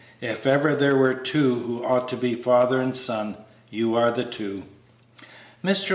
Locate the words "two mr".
4.25-5.89